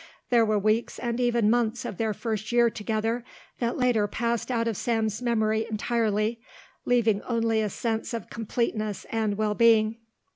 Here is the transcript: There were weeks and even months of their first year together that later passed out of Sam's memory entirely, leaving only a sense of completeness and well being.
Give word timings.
There 0.31 0.47
were 0.47 0.57
weeks 0.57 0.97
and 0.97 1.19
even 1.19 1.47
months 1.51 1.85
of 1.85 1.97
their 1.97 2.11
first 2.15 2.51
year 2.51 2.71
together 2.71 3.23
that 3.59 3.77
later 3.77 4.07
passed 4.07 4.49
out 4.49 4.67
of 4.67 4.75
Sam's 4.75 5.21
memory 5.21 5.67
entirely, 5.69 6.39
leaving 6.85 7.21
only 7.21 7.61
a 7.61 7.69
sense 7.69 8.11
of 8.11 8.27
completeness 8.31 9.05
and 9.11 9.37
well 9.37 9.53
being. 9.53 9.97